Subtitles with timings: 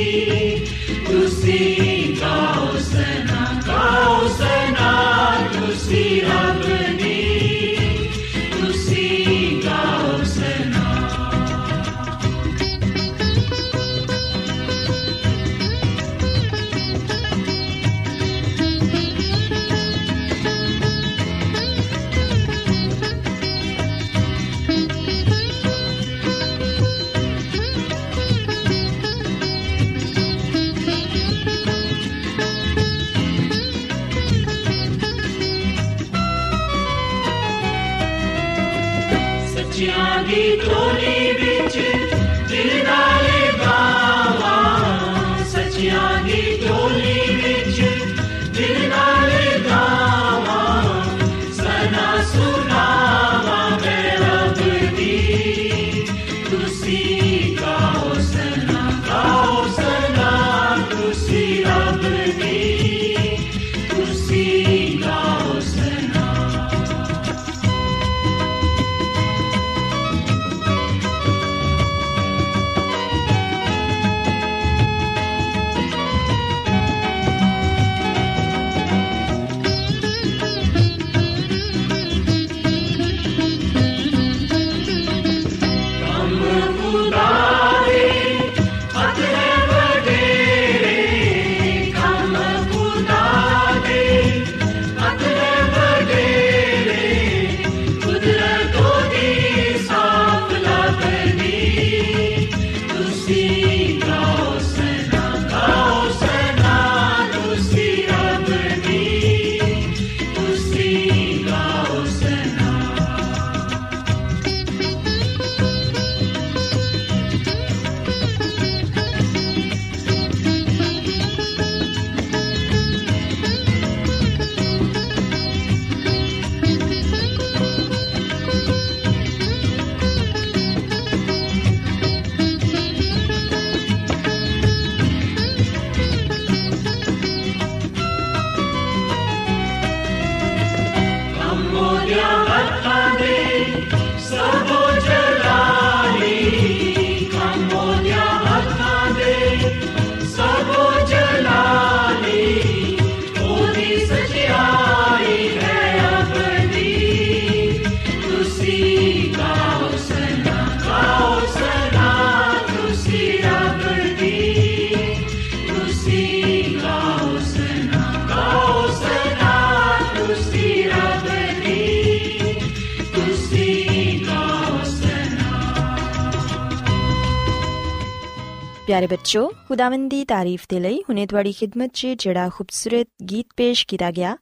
[178.91, 183.85] ਪਿਆਰੇ ਬੱਚੋ ਖੁਦਾਵੰਦ ਦੀ ਤਾਰੀਫ ਦੇ ਲਈ ਹੁਨੇ ਤੁਹਾਡੀ ਖidmat 'ਚ ਜਿਹੜਾ ਖੂਬਸੂਰਤ ਗੀਤ ਪੇਸ਼
[183.88, 184.35] ਕੀਤਾ ਗਿਆ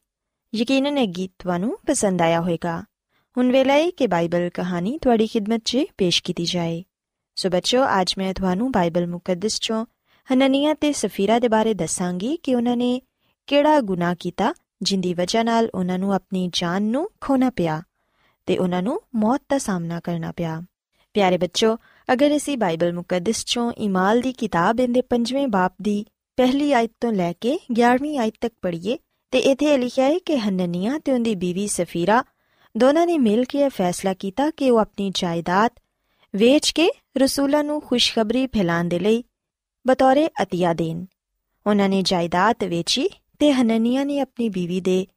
[0.53, 2.73] ਯਕੀਨਨ ਇਹ ਗੀਤ ਤੁਹਾਨੂੰ ਪਸੰਦ ਆਇਆ ਹੋਵੇਗਾ
[3.37, 6.83] ਹੁਣ ਵੇਲਾ ਹੈ ਕਿ ਬਾਈਬਲ ਕਹਾਣੀ ਤੁਹਾਡੀ ਖidmat 'ਚ ਪੇਸ਼ ਕੀਤੀ ਜਾਏ
[7.37, 9.85] ਸੋ ਬੱਚੋ ਅੱਜ ਮੈਂ ਤੁਹਾਨੂੰ ਬਾਈਬਲ ਮੁਕੱਦਸ 'ਚੋਂ
[10.27, 13.01] ਹਨਨੀਆ ਤੇ ਸਫੀਰਾ ਦੇ ਬਾਰੇ ਦੱਸਾਂਗੀ ਕਿ ਉਹਨਾਂ ਨੇ
[13.47, 17.81] ਕਿਹੜਾ ਗੁਨਾਹ ਕੀਤਾ ਜਿੰਦੀ ਵਜ੍ਹਾ ਨਾਲ ਉਹਨਾਂ ਨੂੰ ਆਪਣੀ ਜਾਨ ਨੂੰ ਖੋਣਾ ਪਿਆ
[18.47, 20.61] ਤੇ ਉਹਨਾਂ ਨੂੰ ਮੌਤ ਦਾ ਸਾਹਮਣਾ ਕਰਨਾ ਪਿਆ
[21.13, 21.77] ਪਿਆਰੇ ਬੱਚੋ
[22.13, 26.06] ਅਗਰ ਅਸੀਂ ਬਾਈਬਲ ਮੁਕੱਦਸ ਚੋਂ ਇਮਾਲ ਦੀ ਕਿਤਾਬ ਦੇ 5ਵੇਂ ਬਾਪ ਦੀ
[26.38, 28.97] ਪਹਿਲੀ ਆਇਤ ਤੋਂ ਲੈ ਕੇ 11ਵੀਂ ਆਇਤ ਤੱਕ ਪੜ੍ਹੀਏ,
[29.31, 32.23] ਤੇ ਇੱਥੇ ਲਿਖਿਆ ਹੈ ਕਿ ਹਨਨੀਆ ਤੇ ਉਹਦੀ ਬੀਵੀ ਸਫੀਰਾ
[32.77, 35.71] ਦੋਨਾਂ ਨੇ ਮਿਲ ਕੇ ਇਹ ਫੈਸਲਾ ਕੀਤਾ ਕਿ ਉਹ ਆਪਣੀ ਜਾਇਦਾਦ
[36.35, 39.23] ਵੇਚ ਕੇ ਰਸੂਲਾਂ ਨੂੰ ਖੁਸ਼ਖਬਰੀ ਫੈਲਾਉਣ ਦੇ ਲਈ
[39.88, 41.06] ਬਤੌਰੇ ਅਤੀਆ ਦੇਣ।
[41.67, 43.07] ਉਹਨਾਂ ਨੇ ਜਾਇਦਾਦ ਵੇਚੀ
[43.39, 45.07] ਤੇ ਹਨਨੀਆ ਨੇ ਆਪਣੀ ਬੀਵੀ ਦੇ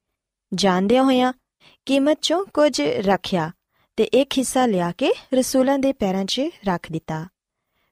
[0.54, 1.32] ਜਾਣਦਿਆਂ ਹੋਇਆਂ
[1.86, 3.50] ਕੀਮਤ ਚੋਂ ਕੁਝ ਰੱਖਿਆ।
[3.96, 7.26] ਤੇ ਇੱਕ ਹਿੱਸਾ ਲਿਆ ਕੇ ਰਸੂਲਾਂ ਦੇ ਪੈਰਾਂ 'ਚ ਰੱਖ ਦਿੱਤਾ।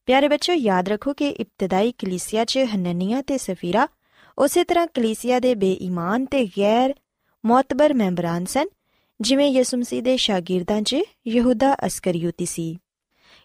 [0.07, 3.89] ਪਿਆਰੇ ਬੱਚੋ ਯਾਦ ਰੱਖੋ ਕਿ ਇਬਤਦਾਈ ਕਲੀਸਿਆ 'ਚ ਹਨਨੀਆ ਤੇ ਸਫੀਰਾ
[4.39, 6.95] ਉਸੇ ਤਰ੍ਹਾਂ ਕਲੀਸਿਆ ਦੇ ਬੇਈਮਾਨ ਤੇ ਗੈਰ
[7.47, 8.67] ਮੌਤਬਰ ਮੈਂਬਰਾਂ ਸਨ,
[9.21, 12.79] ਜਿਵੇਂ ਯਿਸੂ ਮਸੀਹ ਦੇ ਸ਼ਾਗਿਰਦਾਂ 'ਚ ਯਹੂਦਾ ਅਸਕਰੀਓਤੀ ਸੀ।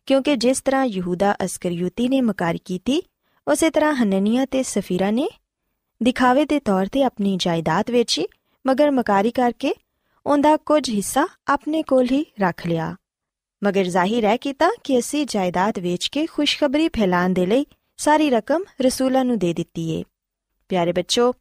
[0.06, 3.02] ਕਿਉਂਕਿ ਜਿਸ ਤਰ੍ਹਾਂ ਯਹੂਦਾ ਅਸਕਰੀਓਤੀ ਨੇ ਮਕਾਰੀ ਕੀਤੀ,
[3.48, 5.28] ਉਸੇ ਤਰ੍ਹਾਂ ਹਨਨੀਆ ਤੇ ਸਫੀਰਾ ਨੇ
[6.04, 8.26] ਦਿਖਾਵੇ ਦੇ ਤੌਰ ਤੇ ਆਪਣੀ ਜਾਇਦਾਦ ਵੇਚੀ,
[8.68, 9.74] ਮਗਰ ਮਕਾਰੀ ਕਰਕੇ
[10.26, 12.96] ਉਹਦਾ ਕੁਝ ਹਿੱਸਾ ਆਪਣੇ ਕੋਲ ਹੀ ਰੱਖ ਲਿਆ।
[13.64, 17.66] ਮਗਰ ਜ਼ਾਹਿਰ ਹੈ ਕੀਤਾ ਕਿ ਅਸੀਂ ਜਾਇਦਾਦ ਵੇਚ ਕੇ ਖੁਸ਼ਖਬਰੀ ਫੈਲਾਣ ਦੇ ਲਈ
[17.98, 20.04] ਸਾਰੀ ਰਕਮ ਰਸੂਲਾਂ ਨੂੰ ਦੇ ਦਿੱਤੀ ਏ।
[20.70, 21.34] ਪਿਆਰੇ ਬੱਚੋ,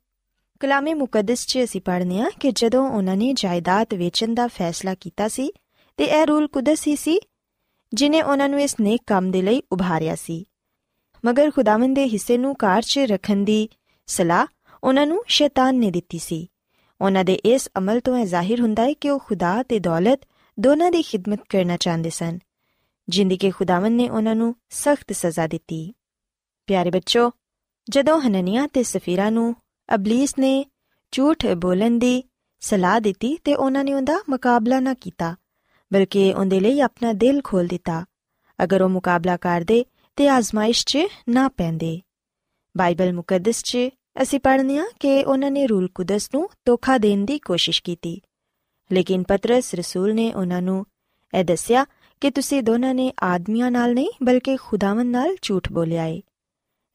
[0.60, 5.28] ਕਲਾਮੇ ਮੁਕੱਦਸ 'ਚ ਅਸੀਂ ਪੜ੍ਹਨੇ ਆ ਕਿ ਜਦੋਂ ਉਹਨਾਂ ਨੇ ਜਾਇਦਾਦ ਵੇਚਣ ਦਾ ਫੈਸਲਾ ਕੀਤਾ
[5.28, 5.50] ਸੀ,
[5.96, 7.20] ਤੇ ਇਹ ਰੂਲ ਕੁਦਸ ਹੀ ਸੀ,
[7.94, 10.46] ਜਿਨੇ ਉਹਨਾਂ ਨੂੰ ਇਸ ਨੇਕ ਕੰਮ ਦੇ ਲਈ ਉਭਾਰਿਆ ਸੀ।
[11.24, 13.68] ਮਗਰ ਖੁਦਾਵੰਦ ਦੇ ਹਿੱਸੇ ਨੂੰ ਕਾਰ 'ਚ ਰੱਖਣ ਦੀ
[14.06, 14.46] ਸਲਾਹ
[14.84, 16.48] ਉਹਨਾਂ ਨੂੰ ਸ਼ੈਤਾਨ ਨੇ ਦਿੱਤੀ ਸੀ।
[17.00, 20.20] ਉਹਨਾਂ ਦੇ ਇਸ ਅਮਲ ਤੋਂ ਇਹ ਜ਼ਾਹਿਰ ਹੁੰਦਾ ਹੈ ਕਿ ਉਹ ਖੁਦਾ ਤੇ ਦੌਲਤ
[20.58, 22.38] ਦੋਨਾਂ ਦੀ ਖਿਦਮਤ ਕਰਨਾ ਚਾਹੁੰਦੇ ਸਨ,
[23.08, 25.92] ਜਿੰਦੀ ਕੇ ਖੁਦਾਵੰਦ ਨੇ ਉਹਨਾਂ ਨੂੰ ਸਖਤ ਸਜ਼ਾ ਦਿੱਤੀ।
[26.68, 27.30] ਪਿਆਰੇ ਬੱਚੋ,
[27.88, 29.54] ਜਦੋਂ ਹਨਨੀਆ ਤੇ ਸਫੀਰਾ ਨੂੰ
[29.94, 30.64] ਅਬਲੀਸ ਨੇ
[31.12, 32.22] ਝੂਠ ਬੋਲਣ ਦੀ
[32.62, 35.34] ਸਲਾਹ ਦਿੱਤੀ ਤੇ ਉਹਨਾਂ ਨੇ ਉਹਦਾ ਮੁਕਾਬਲਾ ਨਾ ਕੀਤਾ,
[35.92, 38.04] ਬਲਕਿ ਉਹਦੇ ਲਈ ਆਪਣਾ ਦਿਲ ਖੋਲ ਦਿੱਤਾ,
[38.58, 39.84] ਅਗਰ ਉਹ ਮੁਕਾਬਲਾ ਕਰਦੇ
[40.16, 40.98] ਤੇ ਆਜ਼ਮਾਇਸ਼ 'ਚ
[41.28, 42.00] ਨਾ ਪੈਂਦੇ।
[42.74, 43.78] ਬਾਈਬਲ ਮੁਕੱਦਸ 'ਚ
[44.22, 48.20] ਅਸੀਂ ਪੜ੍ਹਨੇ ਆ ਕਿ ਉਹਨਾਂ ਨੇ ਰੂਲ ਕੁਦਸ ਨੂੰ ਧੋਖਾ ਦੇਣ ਦੀ ਕੋਸ਼ਿਸ਼ ਕੀਤੀ।
[48.92, 50.86] ਲੇਕਿਨ ਪਤਰਸ ਰਸੂਲ ਨੇ ਉਹਨਾਂ ਨੂੰ
[51.34, 51.84] ਇਹ ਦੱਸਿਆ
[52.20, 56.22] ਕਿ ਤੁਸੀਂ ਦੋਨਾਂ ਨੇ ਆਦਮੀਆਂ ਨਾਲ ਨਹੀਂ, ਬਲਕਿ ਖੁਦਾਵੰਦ ਨਾਲ ਝੂਠ ਬੋਲਿਆ ਏ।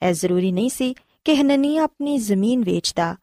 [0.07, 0.95] ਇਹ ਜ਼ਰੂਰੀ ਨਹੀਂ ਸੀ
[1.25, 3.15] ਕਿ ਹਨਨੀਆ ਆਪਣੀ ਜ਼ਮੀਨ ਵੇਚਦਾ,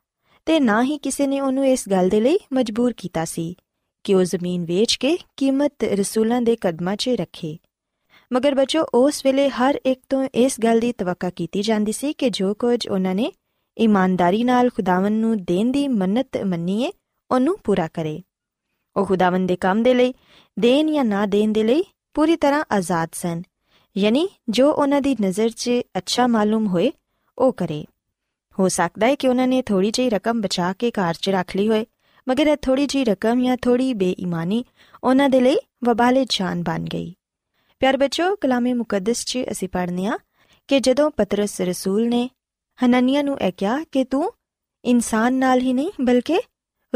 [0.47, 3.57] ਤੇ ਨਾ ਹੀ ਕਿਸੇ ਨੇ ਉਹਨੂੰ ਇਸ ਗੱਲ ਦੇ ਲਈ ਮਜਬੂਰ ਕੀਤਾ ਸੀ
[4.05, 7.59] ਕਿ ਉਹ ਜ਼ਮੀਨ ਵੇਚ ਕੇ ਕੀਮਤ ਰਸੂਲਾਂ ਦੇ ਕਦਮਾਂ 'ਚ ਰੱਖੇ।
[8.33, 12.31] ਮਗਰ ਬੱਚੋ, ਉਸ ਵੇਲੇ ਹਰ ਇੱਕ ਤੋਂ ਇਸ ਗੱਲ ਦੀ ਤਵੱਕਾ ਕੀਤੀ ਜਾਂਦੀ ਸੀ ਕਿ
[12.31, 13.33] ਜੋ ਕੁਝ ਉਹਨਾਂ ਨੇ
[13.79, 16.93] ਇਮਾਨਦਾਰੀ ਨਾਲ ਖੁਦਾਵੰਦ ਨੂੰ ਦੇਣ ਦੀ ਮੰਨਤ ਮੰਨੀਏ,
[17.31, 18.23] ਉਹਨੂੰ ਪੂਰਾ ਕਰੇ।
[18.97, 20.15] ਉਹ ਖੁਦਾਵੰਦ ਦੇ ਕੰਮ ਦੇ ਲਈ,
[20.59, 21.85] ਦੇਣ ਜਾਂ ਨਾ ਦੇਣ ਦੇ ਲਈ
[22.15, 23.43] ਪੂਰੀ ਤਰ੍ਹਾਂ ਆਜ਼ਾਦ ਸਨ।
[23.97, 26.93] ਯਾਨੀ ਜੋ ਉਹਨਾਂ ਦੀ ਨਜ਼ਰ 'ਚ ਅੱਛਾ ਮਾਲੂਮ ਹੋਏ,
[27.39, 27.85] ਉਹ ਕਰੇ।
[28.59, 31.69] ਹੋ ਸਕਦਾ ਹੈ ਕਿ ਉਹਨਾਂ ਨੇ ਥੋੜੀ ਜਿਹੀ ਰਕਮ ਬਚਾ ਕੇ ਘਰ 'ਚ ਰੱਖ ਲਈ
[31.69, 31.87] ਹੋਏ,
[32.29, 34.65] ਮਗਰ ਇਹ ਥੋੜੀ ਜਿਹੀ ਰਕਮ ਜਾਂ ਥੋੜੀ ਬੇਈਮਾਨੀ
[35.05, 37.15] ਉਹਨਾਂ ਦੇ ਲਈ ਵਬਾਲੇ ਜਾਨ ਬਣ ਗਈ।
[37.81, 40.19] ਪਿਆਰ ਬੱਚੋ, ਕਲਾਮੇ ਮੁਕੱਦਸ 'ਚ ਅਸੀਂ ਪੜ੍ਹਨੇ ਆ
[40.69, 42.31] ਕਿ ਜਦੋਂ ਪਤਰਸ ਰਸੂਲ ਨੇ
[42.85, 44.33] ਹਨਨੀਆ ਨੂੰ ਇਹ ਕਿਹਾ ਕਿ ਤੂੰ
[44.85, 46.41] ਇਨਸਾਨ ਨਾਲ ਹੀ ਨਹੀਂ, ਬਲਕਿ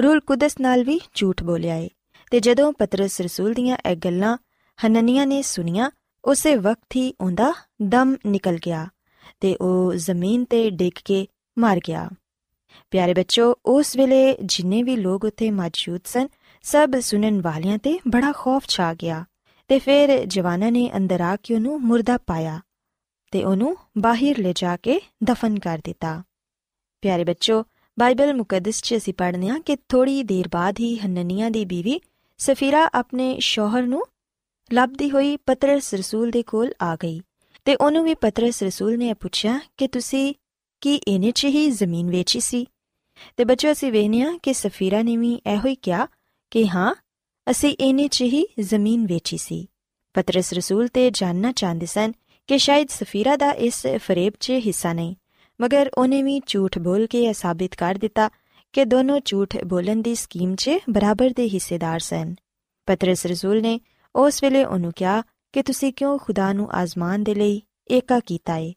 [0.03, 1.89] ਰੂਲ ਕੁਦਸ ਨਾਲ ਵੀ ਝੂਠ ਬੋਲਿਆ ਏ।
[2.31, 4.37] ਤੇ ਜਦੋਂ ਪਤਰਸ ਰਸੂਲ ਦੀਆਂ ਇਹ ਗੱਲਾਂ
[4.87, 5.91] ਹਨਨੀਆ ਨੇ ਸੁਨੀਆਂ
[6.25, 8.89] ਉਸੇ ਵਕਤ ਹੀ ਉਹਦਾ ਦਮ ਨਿਕਲ ਗਿਆ
[9.41, 11.27] ਤੇ ਉਹ ਜ਼ਮੀਨ ਤੇ ਡਿੱਗ ਕੇ
[11.59, 12.11] ਮਰ ਗਿਆ।
[12.91, 16.29] ਪਿਆਰੇ ਬੱਚੋ, ਉਸ ਵੇਲੇ ਜਿੰਨੇ ਵੀ ਲੋਕ ਉੱਥੇ ਮੌਜੂਦ ਸਨ,
[16.63, 19.25] ਸਭ ਸੁਣਨ ਵਾਲਿਆਂ ਤੇ ਬੜਾ ਖੌਫ ਛਾ ਗਿਆ
[19.69, 22.61] ਤੇ ਫਿਰ ਜਵਾਨਾਂ ਨੇ ਅੰਦਰ ਆ ਕੇ ਉਹਨੂੰ ਮੁਰਦਾ ਪਾਇਆ।
[23.31, 26.23] ਤੇ ਉਹਨੂੰ ਬਾਹਰ ਲੈ ਜਾ ਕੇ ਦਫਨ ਕਰ ਦਿੱਤਾ।
[27.01, 27.65] ਪਿਆਰੇ ਬੱਚੋ,
[27.99, 32.01] ਬਾਈਬਲ ਮੁਕੱਦਸ 'ਚ ਅਸੀਂ ਪੜ੍ਹਨੇ ਆ ਕਿ ਥੋੜੀ ਦੇਰ ਬਾਅਦ ਹੀ ਹਨਨੀਆ ਦੀ ਬੀਵੀ
[32.39, 34.07] ਸਫੀਰਾ ਆਪਣੇ ਸ਼ੋਹਰ ਨੂੰ
[34.73, 37.21] ਲੱਭਦੀ ਹੋਈ ਪਤਰਸ ਰਸੂਲ ਦੇ ਕੋਲ ਆ ਗਈ
[37.65, 40.35] ਤੇ ਉਹਨੂੰ ਵੀ ਪਤਰਸ ਰਸੂਲ ਨੇ ਪੁੱਛਿਆ ਕਿ ਤੁਸੀਂ
[40.81, 42.67] ਕੀ ਇਹਨੇ 'ਚ ਹੀ ਜ਼ਮੀਨ ਵੇਚੀ ਸੀ?
[43.37, 46.07] ਤੇ ਬੱਚੋ, ਅਸੀਂ ਵੇਖਿਆ ਕਿ ਸਫੀਰਾ ਨੇ ਵੀ ਇਹੋ ਹੀ ਕਿਹਾ
[46.51, 46.95] ਕਿ ਹਾਂ,
[47.51, 49.69] ਅਸੀਂ ਇਹਨੇ 'ਚ ਹੀ ਜ਼ਮੀਨ ਵੇਚੀ ਸੀ।
[50.15, 52.13] ਪਤਰਸ ਰਸੂਲ ਤੇ ਜਾਨਣਾ ਚਾਹੁੰਦੇ ਸਨ
[52.51, 55.15] ਕਿ ਸ਼ਾਇਦ ਸਫੀਰਾ ਦਾ ਇਸ ਫਰੇਬ 'ਚ ਹਿੱਸਾ ਨਹੀਂ।
[55.61, 58.31] ਮਗਰ ਉਹਨੇ ਵੀ ਝੂਠ ਬੋਲ ਕੇ ਇਹ ਸਾਬਿਤ ਕਰ ਦਿੱਤਾ
[58.73, 62.35] ਕਿ ਦੋਨੋਂ ਝੂਠ ਬੋਲਣ ਦੀ ਸਕੀਮ 'ਚ ਬਰਾਬਰ ਦੇ ਹਿੱਸੇਦਾਰ ਸਨ।
[62.87, 63.81] ਪਤਰਸ ਰਸੂਲ ਨੇ
[64.17, 68.75] ਉਸ ਵੇਲੇ ਉਹਨੂੰ ਕਿਹਾ ਕਿ ਤੁਸੀਂ ਕਿਉਂ ਖੁਦਾ ਨੂੰ ਆਜ਼ਮਾਨ ਦੇ ਲਈ ਏਕਾ ਕੀਤਾ ਏ?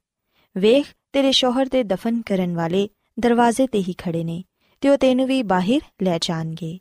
[0.58, 2.90] ਵੇਖ, ਤੇਰੇ ਸ਼ੋਹਰ ਦੇ ਦਫਨ ਕਰਨ ਵਾਲੇ
[3.20, 4.44] ਦਰਵਾਜ਼ੇ ਤੇ ਹੀ ਖੜੇ ਨੇ,
[4.82, 6.80] ਤੇ ਉਹ ਤੈਨੂੰ ਵੀ ਬਾਹਰ ਲੈ ਜਾਣਗੇ।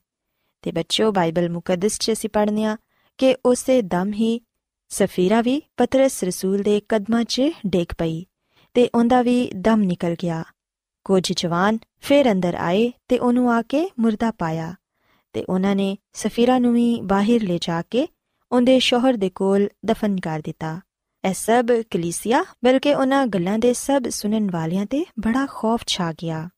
[0.62, 2.76] ਤੇ ਬੱਚਿਓ, ਬਾਈਬਲ ਮੁਕੱਦਸ 'ਚ ਅਸੀਂ ਪੜ੍ਹਨੇ ਆ
[3.18, 4.40] ਕਿ ਉਸੇ ਦਮ ਹੀ
[4.92, 8.26] ਸਫੀਰਾ ਵੀ ਪਤਰਸ ਰਸੂਲ ਦੇ ਕਦਮਾਂ 'ਚ ਡਿੱਗ ਪਈ
[8.74, 10.44] ਤੇ ਉਹਦਾ ਵੀ ਦਮ ਨਿਕਲ ਗਿਆ।
[11.04, 14.74] ਕੁਝ ਜਵਾਨ ਫੇਰ ਅੰਦਰ ਆਏ ਤੇ ਉਹਨੂੰ ਆ ਕੇ ਮੁਰਦਾ ਪਾਇਆ
[15.32, 18.08] ਤੇ ਉਹਨਾਂ ਨੇ ਸਫੀਰਾ ਨੂੰ ਵੀ ਬਾਹਰ ਲੈ ਜਾ ਕੇ
[18.52, 20.80] ਉਹਦੇ ਸ਼ੋਹਰ ਦੇ ਕੋਲ ਦਫਨ ਕਰ ਦਿੱਤਾ।
[21.28, 26.48] ਇਹ ਸਭ ਕਲੀਸਿਆ, ਬਲਕਿ ਉਹਨਾਂ ਗੱਲਾਂ ਦੇ ਸਭ ਸੁਣਨ ਵਾਲਿਆਂ ਤੇ ਬੜਾ ਖੌਫ ਛਾ ਗਿਆ।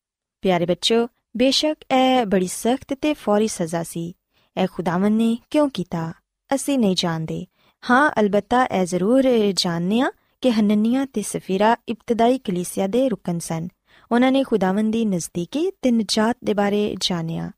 [0.42, 4.16] ਪਿਆਰੇ ਬੱਚੋ, ਬੇਸ਼ੱਕ ਇਹ ਬੜੀ ਸਖਤ ਤੇ ਫੌਰੀ ਸਜ਼ਾ ਸੀ।
[4.62, 6.12] ਇਹ ਖੁਦਾਵੰ ਨੇ ਕਿਉਂ ਕੀਤਾ?
[6.54, 7.46] ਅਸੀਂ ਨਹੀਂ ਜਾਣਦੇ।
[7.90, 9.22] ਹਾਂ, ਅਲਬੱਤਾ, ਇਹ ਜ਼ਰੂਰ
[9.54, 10.10] ਜਾਣਦੇ ਆ
[10.40, 13.68] ਕਿ ਹਨਨੀਆ ਤੇ ਸਫੀਰਾ ਇਬਤਦਾਈ ਕਲੀਸਿਆ ਦੇ ਰੁਕਨ ਸਨ।
[14.12, 17.50] ਉਹਨਾਂ ਨੇ ਖੁਦਾਵੰ ਦੀ ਨਜ਼ਦੀਕੀ ਤੇ ਨਜਾਤ ਦੇ ਬਾਰੇ ਜਾਣਿਆ।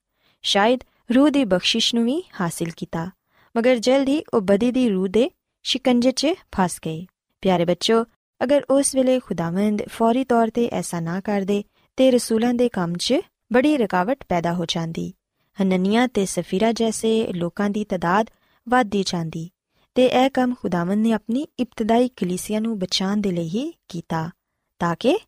[0.42, 0.80] ਸ਼ਾਇਦ
[1.14, 3.10] ਰੂਹ ਦੀ ਬਖਸ਼ਿਸ਼ ਨੂੰ ਵੀ ਹਾਸਿਲ ਕੀਤਾ।
[3.56, 5.30] ਮਗਰ ਜਲਦ ਹੀ ਉਹ ਬਦੀ ਦੀ ਰੂਹ ਦੇ
[5.62, 7.06] ਸ਼ਿਕੰਜੇ 'ਚ ਫਸ ਗਏ।
[7.40, 8.04] ਪਿਆਰੇ ਬੱਚੋ,
[8.42, 11.64] ਅਗਰ ਉਸ ਵੇਲੇ ਖੁਦਾਵੰਦ ਫੌਰੀ ਤੌਰ ਤੇ ਐਸਾ ਨਾ ਕਰਦੇ,
[11.96, 13.14] ਤੇ ਰਸੂਲਾਂ ਦੇ ਕੰਮ 'ਚ
[13.52, 15.12] ਬੜੀ ਰੁਕਾਵਟ ਪੈਦਾ ਹੋ ਜਾਂਦੀ।
[15.62, 18.30] ਹਨਨੀਆਂ ਤੇ ਸਫੀਰਾ ਜੈਸੇ ਲੋਕਾਂ ਦੀ ਤਦਾਦ
[18.68, 19.50] ਵਧਦੀ ਜਾਂਦੀ।
[19.96, 24.30] ਤੇ ਇਹ ਕੰਮ ਖੁਦਾਵੰਦ ਨੇ ਆਪਣੀ ਇਬਤਦਾਈ ਕਲੀਸਿਆ ਨੂੰ ਬਚਾਉਣ ਦੇ ਲਈ ਹੀ ਕੀਤਾ,
[24.78, 25.18] ਤਾਂ ਕਿ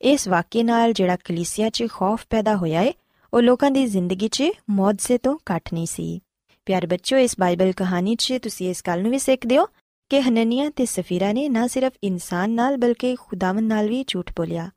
[0.00, 2.92] ਇਸ ਵਾਕਿਏ ਨਾਲ ਜਿਹੜਾ ਕਲੀਸਿਆ 'ਚ ਖੌਫ ਪੈਦਾ ਹੋਇਆ ਏ,
[3.34, 6.20] ਉਹ ਲੋਕਾਂ ਦੀ ਜ਼ਿੰਦਗੀ 'ਚ ਮੌਜਜ਼ੇ ਤੋਂ ਘੱਟ ਨਹੀਂ ਸੀ।
[6.66, 9.66] ਪਿਆਰੇ ਬੱਚੋ ਇਸ ਬਾਈਬਲ ਕਹਾਣੀ 'ਚ ਤੁਸੀਂ ਇਸ ਗੱਲ ਨੂੰ ਵੀ ਸਿੱਖਦੇ ਹੋ
[10.10, 14.70] ਕਿ ਹਨਨੀਆ ਤੇ ਸਫੀਰਾ ਨੇ ਨਾ ਸਿਰਫ ਇਨਸਾਨ ਨਾਲ ਬਲਕਿ ਖੁਦਾਵੰਦ ਨਾਲ ਵੀ ਝੂਠ ਬੋਲਿਆ।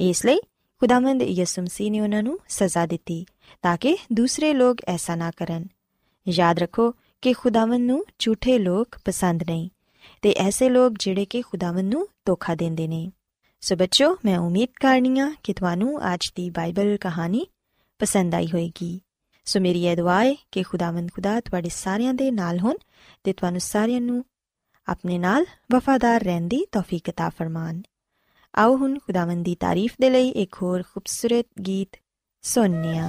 [0.00, 0.38] ਇਸ ਲਈ
[0.80, 3.24] ਖੁਦਾਵੰਦ ਯਿਸੂ ਮਸੀਹ ਨੇ ਉਹਨਾਂ ਨੂੰ ਸਜ਼ਾ ਦਿੱਤੀ,
[3.62, 5.66] ਤਾਂ ਕਿ ਦੂਸਰੇ ਲੋਕ ਐਸਾ ਨਾ ਕਰਨ।
[6.28, 9.69] ਯਾਦ ਰੱਖੋ ਕਿ ਖੁਦਾਵੰਦ ਨੂੰ ਝੂਠੇ ਲੋਕ ਪਸੰਦ ਨਹੀਂ
[10.21, 13.11] ਤੇ ਐਸੇ ਲੋਕ ਜਿਹੜੇ ਕਿ ਖੁਦਾਵੰਦ ਨੂੰ ਧੋਖਾ ਦਿੰਦੇ ਨੇ
[13.61, 17.47] ਸੋ ਬੱਚੋ ਮੈਂ ਉਮੀਦ ਕਰਨੀਆ ਕਿ ਤੁਹਾਨੂੰ ਅੱਜ ਦੀ ਬਾਈਬਲ ਕਹਾਣੀ
[17.99, 19.01] ਪਸੰਦ ਆਈ ਹੋਵੇਗੀ
[19.45, 22.75] ਸੋ ਮੇਰੀ ਇਹ ਦੁਆ ਹੈ ਕਿ ਖੁਦਾਵੰਦ ਖੁਦਾ ਤੁਹਾਡੇ ਸਾਰਿਆਂ ਦੇ ਨਾਲ ਹੋਣ
[23.23, 24.25] ਤੇ ਤੁਹਾਨੂੰ ਸਾਰਿਆਂ ਨੂੰ
[24.87, 27.81] ਆਪਣੇ ਨਾਲ ਵਫਾਦਾਰ ਰਹਿਣ ਦੀ ਤੌਫੀਕ عطا ਫਰਮਾਨ
[28.55, 31.97] ਆਓ ਹੁਣ ਖੁਦਾਵੰਦ ਦੀ ਤਾਰੀਫ ਦੇ ਲਈ ਇੱਕ ਹੋਰ ਖੂਬਸੂਰਤ ਗੀਤ
[32.41, 32.99] ਸੁਣਨੇ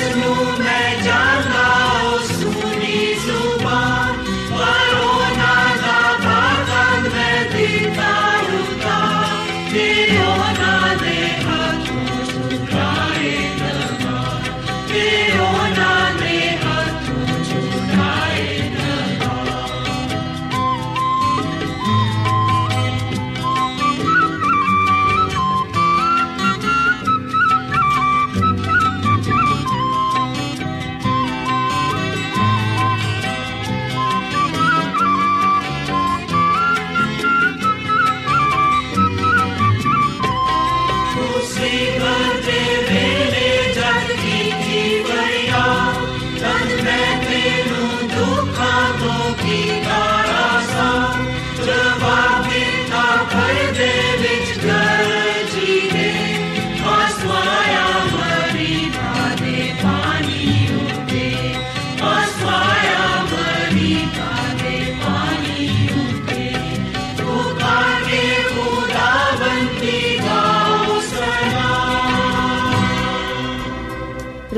[0.00, 0.43] is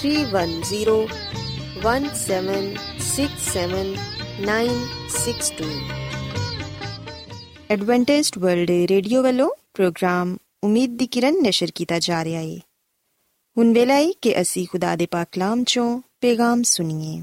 [0.00, 0.96] three one zero
[1.82, 2.74] one seven
[3.06, 3.94] six seven
[4.46, 4.82] nine
[5.16, 5.70] six two
[7.70, 12.58] Adventist world radio ਵੱਲੋਂ ਪ੍ਰੋਗਰਾਮ ਉਮੀਦ ਦੀ ਕਿਰਨ ਨਿਸ਼ਰ ਕੀਤਾ ਜਾ ਰਿਹਾ ਹੈ
[13.56, 15.88] ਹੁਣ ਵੇਲਾ ਹੈ ਕਿ ਅਸੀਂ ਖੁਦਾ ਦੇ ਪਾਕ ਕਲਾਮ ਚੋਂ
[16.20, 17.20] ਪੈਗਾਮ ਸੁਣੀਏ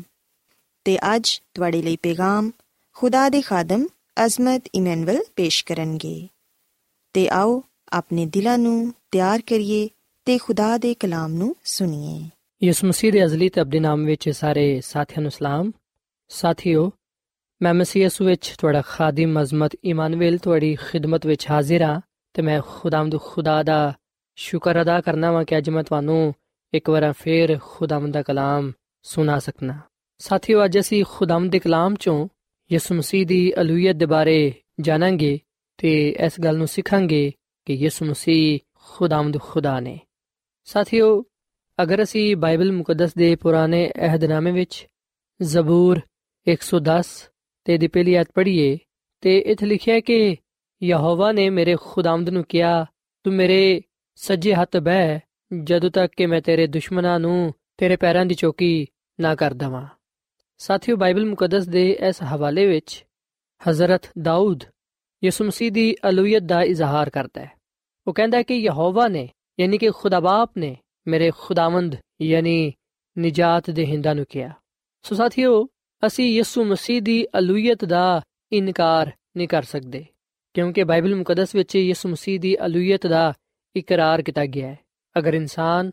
[0.85, 2.51] ਤੇ ਅੱਜ ਤੁਹਾਡੇ ਲਈ ਪੈਗਾਮ
[2.95, 3.87] ਖੁਦਾ ਦੇ ਖਾਦਮ
[4.25, 6.27] ਅਜ਼ਮਤ ਇਮਨੁਅਲ ਪੇਸ਼ ਕਰਨਗੇ
[7.15, 7.61] ਤੇ ਆਓ
[7.93, 9.87] ਆਪਣੇ ਦਿਲਾਂ ਨੂੰ ਤਿਆਰ ਕਰੀਏ
[10.27, 12.21] ਤੇ ਖੁਦਾ ਦੇ ਕਲਾਮ ਨੂੰ ਸੁਣੀਏ
[12.62, 15.72] ਯਿਸੂ ਮਸੀਹ ਦੇ ਅਜ਼ਲੀ ਤੇ ਅਬਦੀ ਨਾਮ ਵਿੱਚ ਸਾਰੇ ਸਾਥੀਆਂ ਨੂੰ ਸਲਾਮ।
[16.28, 16.92] ਸਾਥੀਓ,
[17.62, 22.00] ਮੈਂ ਮਸੀਹ ਯਿਸੂ ਵਿੱਚ ਤੁਹਾਡਾ ਖਾਦਮ ਅਜ਼ਮਤ ਇਮਾਨੁਅਲ ਤੁਹਾਡੀ ਖਿਦਮਤ ਵਿੱਚ ਹਾਜ਼ਰ ਹਾਂ
[22.34, 23.94] ਤੇ ਮੈਂ ਖੁਦਾਵੰਦ ਖੁਦਾ ਦਾ
[24.36, 26.34] ਸ਼ੁਕਰ ਅਦਾ ਕਰਨਾ ਵਾਂ ਕਿ ਅੱਜ ਮੈਂ ਤੁਹਾਨੂੰ
[26.74, 28.72] ਇੱਕ ਵਾਰ ਫੇਰ ਖੁਦਾਵੰਦ ਦਾ ਕਲਾਮ
[29.02, 29.78] ਸੁਣਾ ਸਕਣਾ
[30.18, 32.28] ਸਾਥੀਓ, ਅੱਜ ਅਸੀਂ ਖੁਦਾਵੰਦ ਦੇ ਕਲਾਮ ਚੋਂ
[32.72, 35.38] ਯਿਸੂ ਮਸੀਹ ਦੀ ਅਲੂਹੀਅਤ ਦੇ ਬਾਰੇ ਜਾਣਾਂਗੇ
[35.76, 37.32] ਤੇ ਇਸ ਗੱਲ ਨੂੰ ਸਿੱਖਾਂਗੇ
[37.64, 40.00] ਕਿ ਯਿਸੂ ਮਸੀਹ ਖੁਦਾਵੰਦ ਖੁਦਾ ਨੇ।
[40.64, 41.24] ਸਾਥੀਓ
[41.82, 44.86] ਅਗਰ ਅਸੀਂ ਬਾਈਬਲ ਮੁਕੱਦਸ ਦੇ ਪੁਰਾਣੇ ਅਹਿਦਨਾਮੇ ਵਿੱਚ
[45.42, 46.00] ਜ਼ਬੂਰ
[46.46, 47.30] 110
[47.64, 48.78] ਤੇ ਦੀ ਪਹਿਲੀ ਆਇਤ ਪੜ੍ਹੀਏ,
[49.20, 50.36] ਤੇ ਇੱਥੇ ਲਿਖਿਆ ਕਿ
[50.82, 52.86] ਯਹੋਵਾ ਨੇ ਮੇਰੇ ਖੁਦਾਵੰਦ ਨੂੰ ਕਿਹਾ,
[53.24, 53.82] ਤੂੰ ਮੇਰੇ
[54.14, 55.18] ਸੱਜੇ ਹੱਥ ਬਹਿ,
[55.64, 58.86] ਜਦੋਂ ਤੱਕ ਕਿ ਮੈਂ ਤੇਰੇ ਦੁਸ਼ਮਣਾਂ ਨੂੰ ਤੇਰੇ ਪੈਰਾਂ ਦੀ ਚੌਕੀ
[59.20, 59.86] ਨਾ ਕਰ ਦਵਾਂ।
[60.58, 63.06] ਸਾਥੀਓ, ਬਾਈਬਲ ਮੁਕੱਦਸ ਦੇ ਇਸ ਹਵਾਲੇ ਵਿੱਚ
[63.70, 64.64] ਹਜ਼ਰਤ ਦਾਊਦ
[65.24, 67.50] ਯਿਸੂ ਮਸੀਹ ਦੀ ਅਲੂਹੀਅਤ ਦਾ ਇਜ਼ਹਾਰ ਕਰਦਾ ਹੈ।
[68.06, 69.28] ਉਹ ਕਹਿੰਦਾ ਹੈ ਕਿ ਯਹੋਵਾ ਨੇ,
[69.60, 70.76] ਯਾਨੀ ਕਿ ਖੁਦਾ ਬਾਪ ਨੇ
[71.08, 72.72] ਮੇਰੇ ਖੁਦਾਵੰਦ, ਯਾਨੀ
[73.18, 74.50] ਨਜਾਤ ਦੇ ਹਿੰਦਾਂ ਨੂੰ ਕਿਹਾ।
[75.02, 75.68] ਸੋ ਸਾਥੀਓ,
[76.06, 80.04] ਅਸੀਂ ਯਿਸੂ ਮਸੀਹ ਦੀ ਅਲੂਹੀਅਤ ਦਾ ਇਨਕਾਰ ਨਹੀਂ ਕਰ ਸਕਦੇ,
[80.54, 83.32] ਕਿਉਂਕਿ ਬਾਈਬਲ ਮੁਕੱਦਸ ਵਿੱਚ ਯਿਸੂ ਮਸੀਹ ਦੀ ਅਲੂਹੀਅਤ ਦਾ
[83.76, 84.78] ਇਕਰਾਰ ਕੀਤਾ ਗਿਆ ਹੈ।
[85.18, 85.90] ਅਗਰ ਇਨਸਾਨ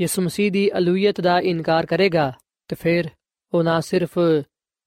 [0.00, 2.32] ਯਿਸੂ ਮਸੀਹ ਦੀ ਅਲੂਹੀਅਤ ਦਾ ਇਨਕਾਰ ਕਰੇਗਾ,
[2.68, 3.04] ਤਾਂ ਫਿਰ
[3.54, 4.18] ਉਹ ਨਾ ਸਿਰਫ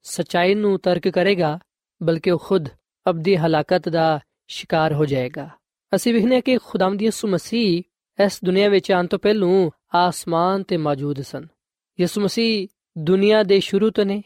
[0.04, 1.60] ਸਚਾਈ ਨੂੰ ਤਰਕ ਕਰੇਗਾ,
[2.04, 2.70] ਬਲਕਿ ਉਹ ਖੁਦ
[3.10, 5.50] ਅਬਦੀ ਹਲਾਕਤ ਦਾ ਸ਼ਿਕਾਰ ਹੋ ਜਾਏਗਾ।
[5.96, 7.84] ਅਸੀਂ ਵਿਖਨੇ ਕਿ ਖੁਦਾਵੰਦ ਯਿਸੂ ਮਸੀਹ
[8.26, 11.48] ਇਸ ਦੁਨੀਆ ਵਿੱਚ ਆਉਣ ਤੋਂ ਪਹਿਲੂ ਆਸਮਾਨ ਤੇ ਮੌਜੂਦ ਸਨ।
[12.00, 14.24] ਯਿਸੂ ਮਸੀਹ ਦੁਨੀਆ ਦੇ ਸ਼ੁਰੂ ਤੋਂ ਨੇ,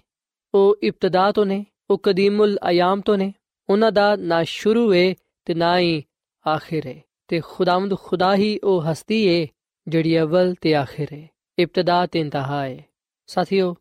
[0.53, 3.33] ਉਹ ਇਬਤਦਾ ਤੋਂ ਨੇ, ਉਹ ਕਦੀਮੁਲ ਆਯਾਮ ਤੋਂ ਨੇ,
[3.69, 5.13] ਉਹਨਾਂ ਦਾ ਨਾ ਸ਼ੁਰੂ ਹੈ
[5.45, 6.03] ਤੇ ਨਾ ਹੀ
[6.47, 9.47] ਆਖਿਰ ਹੈ ਤੇ ਖੁਦਾਵੰਦ ਖੁਦਾ ਹੀ ਉਹ ਹਸਤੀ ਹੈ
[9.87, 11.29] ਜਿਹੜੀ ਅਵਲ ਤੇ ਆਖਿਰ ਹੈ
[11.59, 12.85] ਇਬਤਦਾ ਤੇ ਇੰਤਹਾ ਹੈ
[13.27, 13.75] ਸਾਥੀਓ,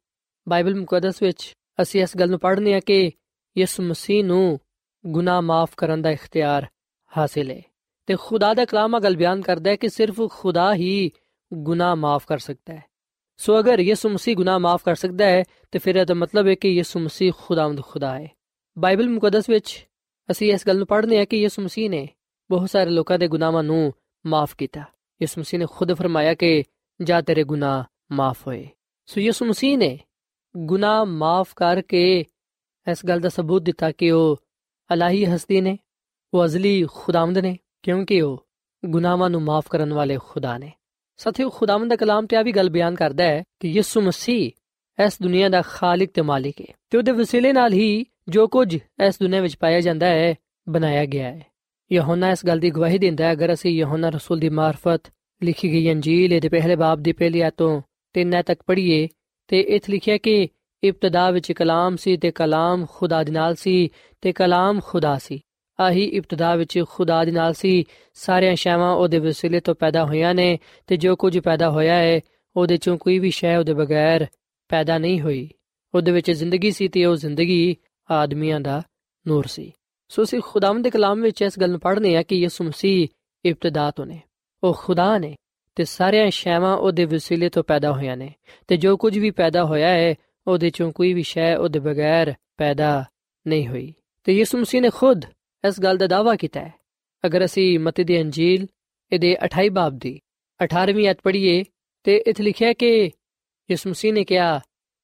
[0.48, 3.10] ਬਾਈਬਲ ਮੁਕੱਦਸ ਵਿੱਚ ਅਸੀਂ ਇਸ ਗੱਲ ਨੂੰ ਪੜ੍ਹਨੇ ਆ ਕਿ
[3.58, 4.60] ਯਿਸੂ ਮਸੀਹ ਨੂੰ
[5.06, 6.66] ਗੁਨਾਹ ਮਾਫ ਕਰਨ ਦਾ ਇਖਤਿਆਰ
[7.16, 7.62] ਹਾਸਿਲ ਹੈ
[8.12, 11.10] ਤੇ ਖੁਦਾ ਦਾ ਕਲਾਮ ਅਗਲ ਬਿਆਨ ਕਰਦਾ ਹੈ ਕਿ ਸਿਰਫ ਖੁਦਾ ਹੀ
[11.54, 12.84] ਗੁਨਾਹ ਮਾਫ ਕਰ ਸਕਦਾ ਹੈ।
[13.36, 16.68] ਸੋ ਅਗਰ ਯਿਸੂ ਮਸੀਹ ਗੁਨਾਹ ਮਾਫ ਕਰ ਸਕਦਾ ਹੈ, ਤੇ ਫਿਰ ਇਹਦਾ ਮਤਲਬ ਹੈ ਕਿ
[16.68, 18.28] ਯਿਸੂ ਮਸੀਹ ਖੁਦਾਵੰਦ ਖੁਦਾ ਹੈ।
[18.78, 19.88] ਬਾਈਬਲ ਮੁਕੱਦਸ ਵਿੱਚ
[20.30, 22.08] ਅਸੀਂ ਇਸ ਗੱਲ ਨੂੰ ਪੜ੍ਹਨੇ ਆ ਕਿ ਯਿਸੂ ਮਸੀਹ ਨੇ
[22.50, 23.92] ਬਹੁਤ ਸਾਰੇ ਲੋਕਾਂ ਦੇ ਗੁਨਾਹਾਂ ਨੂੰ
[24.26, 24.80] ਮਾਫ ਕੀਤਾ।
[25.22, 26.62] ਯਿਸੂ ਮਸੀਹ ਨੇ ਖੁਦ ਫਰਮਾਇਆ ਕਿ
[27.02, 28.68] ਜਾ ਤੇਰੇ ਗੁਨਾਹ ਮਾਫ ਹੋਏ।
[29.06, 30.00] ਸੋ ਯਿਸੂ ਮਸੀਹ ਨੇ
[30.56, 32.24] ਗੁਨਾਹ ਮਾਫ ਕਰਕੇ
[32.90, 34.40] ਇਸ ਗੱਲ ਦਾ ਸਬੂਤ ਦਿੱਤਾ ਕਿ ਉਹ
[34.92, 35.78] ਅਲਾਹੀ ਹਸਤੀ ਨੇ,
[36.34, 38.46] ਉਹ ਅਜ਼ਲੀ ਖੁਦਾਵੰਦ ਨੇ ਕਿਉਂਕਿ ਉਹ
[38.84, 40.72] ਗੁਨਾਹਾਂ ਨੂੰ ਮਾਫ ਕਰਨ ਵਾਲੇ ਖੁਦਾ ਨੇ।
[41.16, 44.50] ਸਾਥੀਓ, ਖੁਦਾਵੰਦ ਦਾ ਕਲਾਮ ਤੇ ਆ ਵੀ ਗੱਲ ਬਿਆਨ ਕਰਦਾ ਹੈ ਕਿ ਯਿਸੂ ਮਸੀਹ
[45.06, 48.74] ਇਸ ਦੁਨੀਆ ਦਾ ਖਾਲਕ ਤੇ ਮਾਲਿਕ ਹੈ ਤੇ ਉਹਦੇ ਵਸੀਲੇ ਨਾਲ ਹੀ ਜੋ ਕੁਝ
[49.06, 50.34] ਇਸ ਦੁਨੀਆ ਵਿੱਚ ਪਾਇਆ ਜਾਂਦਾ ਹੈ,
[50.68, 51.46] ਬਣਾਇਆ ਗਿਆ ਹੈ।
[51.92, 55.02] ਯਹੋਨਾ ਇਸ ਗੱਲ ਦੀ ਗਵਾਹੀ ਦਿੰਦਾ ਹੈ, ਅਗਰ ਅਸੀਂ ਯਹੋਨਾ ਰਸੂਲ ਦੀ ਮਾਰਫਤ
[55.42, 59.08] ਲਿਖੀ ਗਈ ਅੰਜੀਲ ਦੇ ਪਹਿਲੇ ਬਾਬ ਦੀ ਪਹਿਲੀ ਆਇਤੋਂ ਤਿੰਨ ਤੱਕ ਪੜ੍ਹੀਏ
[59.48, 60.48] ਤੇ ਇਥੇ ਲਿਖਿਆ ਕਿ
[60.84, 63.88] ਇਬਤਦਾ ਵਿੱਚ ਕਲਾਮ ਸੀ ਤੇ ਕਲਾਮ ਖੁਦਾ ਦੇ ਨਾਲ ਸੀ
[64.20, 65.40] ਤੇ ਕਲਾਮ ਖੁਦਾ ਸੀ।
[65.80, 70.58] ਆਹੀ ਇਬਤਦਾ ਵਿੱਚ ਖੁਦਾ ਦੇ ਨਾਲ ਸੀ। ਸਾਰੀਆਂ ਸ਼ੈਵਾਂ ਉਹਦੇ ਵਸੀਲੇ ਤੋਂ ਪੈਦਾ ਹੋਈਆਂ ਨੇ
[70.86, 72.20] ਤੇ ਜੋ ਕੁਝ ਪੈਦਾ ਹੋਇਆ ਹੈ
[72.56, 74.26] ਉਹਦੇ ਚੋਂ ਕੋਈ ਵੀ ਸ਼ੈ ਉਹਦੇ ਬਗੈਰ
[74.68, 75.50] ਪੈਦਾ ਨਹੀਂ ਹੋਈ।
[75.94, 77.76] ਉਹਦੇ ਵਿੱਚ ਜ਼ਿੰਦਗੀ ਸੀ ਤੇ ਉਹ ਜ਼ਿੰਦਗੀ
[78.10, 78.82] ਆਦਮੀਆਂ ਦਾ
[79.26, 79.72] ਨੂਰ ਸੀ।
[80.08, 83.08] ਸੋ ਅਸੀਂ ਖੁਦਾਵੰਦ ਦੇ ਕਲਾਮ ਵਿੱਚ ਇਸ ਗੱਲ ਨੂੰ ਪੜ੍ਹਨੇ ਆ ਕਿ ਯਿਸੂ ਮਸੀਹ
[83.44, 84.20] ਇਬਤਦਾ ਤੋਂ ਨੇ।
[84.64, 85.36] ਉਹ ਖੁਦਾ ਨੇ
[85.74, 88.34] ਤੇ ਸਾਰੀਆਂ ਸ਼ੈਵਾਂ ਉਹਦੇ ਵਸੀਲੇ ਤੋਂ ਪੈਦਾ ਹੋਈਆਂ ਨੇ
[88.68, 90.14] ਤੇ ਜੋ ਕੁਝ ਵੀ ਪੈਦਾ ਹੋਇਆ ਹੈ
[90.46, 93.04] ਉਹਦੇ ਚੋਂ ਕੋਈ ਵੀ ਸ਼ੈ ਉਹਦੇ ਬਗੈਰ ਪੈਦਾ
[93.48, 95.24] ਨਹੀਂ ਹੋਈ। ਤੇ ਯਿਸੂ ਮਸੀਹ ਨੇ ਖੁਦ
[95.68, 96.74] ਇਸ ਗੱਲ ਦਾ ਦਾਵਾ ਕੀਤਾ ਹੈ।
[97.26, 98.66] ਅਗਰ ਅਸੀਂ ਮਤੀ ਦੀ ਅੰਜੀਲ,
[99.12, 100.20] ਇਹਦੇ 28 ਬਾਬ ਦੀ
[100.64, 101.64] 18ਵੀਂ ਅਧ ਪੜ੍ਹੀਏ
[102.02, 103.10] ਤੇ ਇਥੇ ਲਿਖਿਆ ਕਿ
[103.70, 104.60] ਯਿਸੂ ਮਸੀਹ ਨੇ ਕਿਹਾ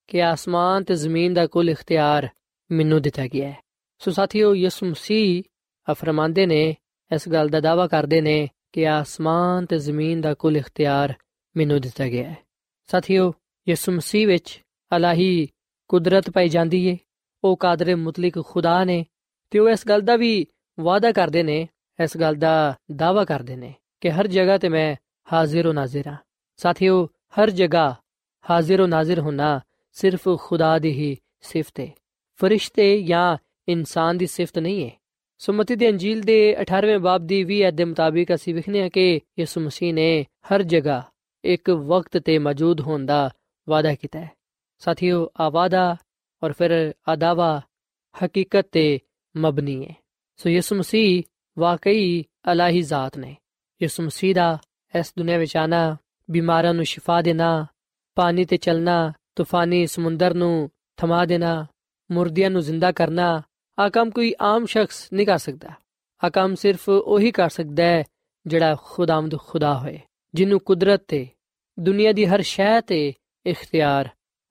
[0.06, 2.28] ਕਿ ਆਸਮਾਨ ਤੇ ਜ਼ਮੀਨ ਦਾ ਕੁੱਲ ਇਖਤਿਆਰ
[2.72, 3.58] ਮੈਨੂੰ ਦਿੱਤਾ ਗਿਆ ਹੈ।
[3.98, 5.42] ਸੋ ਸਾਥੀਓ, ਯਿਸੂ ਮਸੀਹ
[5.90, 6.76] ਅਫਰਮਾਂਦੇ ਨੇ,
[7.14, 11.14] ਇਸ ਗੱਲ ਦਾ ਦਾਵਾ ਕਰਦੇ ਨੇ ਕਿ ਆਸਮਾਨ ਤੇ ਜ਼ਮੀਨ ਦਾ ਕੁੱਲ ਇਖਤਿਆਰ
[11.56, 12.36] ਮੈਨੂੰ ਦਿੱਤਾ ਗਿਆ ਹੈ।
[12.86, 13.34] ਸਾਥੀਓ,
[13.68, 14.62] ਯਿਸੂ ਮਸੀਹ ਵਿੱਚ
[14.96, 15.48] ਅਲਾਹੀ
[15.88, 16.98] ਕੁਦਰਤ ਪਾਈ ਜਾਂਦੀ ਏ।
[17.44, 19.06] ਉਹ ਕਾਦਰ ਮੁਤਲਕ ਖੁਦਾ ਨੇ
[19.50, 20.46] ਤੇ ਉਹ ਇਸ ਗੱਲ ਦਾ ਵੀ
[20.80, 21.68] ਵਾਅਦਾ ਕਰਦੇ ਨੇ,
[22.02, 24.96] ਇਸ ਗੱਲ ਦਾ ਦਾਵਾ ਕਰਦੇ ਨੇ ਕਿ ਹਰ ਜਗ੍ਹਾ ਤੇ ਮੈਂ
[25.32, 26.16] ਹਾਜ਼ਰ ਹੋ ਨਾਜ਼ਰ ਹਾਂ।
[26.56, 27.96] ਸਾਥੀਓ, ਹਰ ਜਗ੍ਹਾ
[28.50, 29.60] ਹਾਜ਼ਰ ਹੋ ਨਾਜ਼ਰ ਹੋਣਾ
[29.92, 31.88] ਸਿਰਫ ਖੁਦਾ ਦੀ ਹੀ ਸਿਫਤ ਹੈ
[32.36, 33.36] ਫਰਿਸ਼ਤੇ ਜਾਂ
[33.68, 34.90] ਇਨਸਾਨ ਦੀ ਸਿਫਤ ਨਹੀਂ ਹੈ
[35.38, 39.20] ਸੁਮਤੀ ਦੇ ਅੰਜੀਲ ਦੇ 18ਵੇਂ ਬਾਬ ਦੀ 20 ਅਧ ਦੇ ਮੁਤਾਬਿਕ ਅਸੀਂ ਵਿਖਨੇ ਹਾਂ ਕਿ
[39.38, 41.02] ਯਿਸੂ ਮਸੀਹ ਨੇ ਹਰ ਜਗ੍ਹਾ
[41.44, 43.30] ਇੱਕ ਵਕਤ ਤੇ ਮੌਜੂਦ ਹੋਣ ਦਾ
[43.68, 44.30] ਵਾਅਦਾ ਕੀਤਾ ਹੈ।
[44.78, 45.96] ਸਾਥੀਓ, ਆ ਵਾਅਦਾ
[46.42, 47.62] ਔਰ ਫਿਰ ਆਦਾਵਾ
[48.24, 48.98] ਹਕੀਕਤ ਤੇ
[49.38, 49.94] ਮਬਨੀ ਹੈ।
[50.36, 51.22] ਸੋ ਯਿਸੂ ਮਸੀਹ
[51.58, 53.36] ਵਾਕਈ ਅਲਾਹੀ ਜ਼ਾਤ ਨੇ।
[53.82, 54.58] ਯਿਸੂ ਮਸੀਹ ਦਾ
[54.98, 55.96] ਇਸ ਦੁਨੀਆਂ ਵਿੱਚ ਆਣਾ,
[56.30, 57.66] ਬਿਮਾਰਾਂ ਨੂੰ ਸ਼ਿਫਾ ਦੇਣਾ,
[58.14, 61.66] ਪਾਣੀ ਤੇ ਚੱਲਣਾ, ਤੂਫਾਨੀ ਸਮੁੰਦਰ ਨੂੰ ਥਮਾ ਦੇਣਾ,
[62.10, 63.42] ਮੁਰਦਿਆਂ ਨੂੰ ਜ਼ਿੰਦਾ ਕਰਨਾ
[63.78, 65.68] ਆ ਕੰਮ ਕੋਈ ਆਮ ਸ਼ਖਸ ਨਹੀਂ ਕਰ ਸਕਦਾ।
[66.24, 68.04] ਆ ਕੰਮ ਸਿਰਫ ਉਹੀ ਕਰ ਸਕਦਾ ਹੈ
[68.46, 70.00] ਜਿਹੜਾ ਖੁਦਾਮਦ ਖੁਦਾ ਹੋਏ,
[70.34, 71.28] ਜਿਹਨੂੰ ਕੁਦਰਤ ਤੇ,
[71.80, 73.12] ਦੁਨੀਆ ਦੀ ਹਰ ਸ਼ੈ ਤੇ
[73.46, 74.08] ਇਖਤਿਆਰ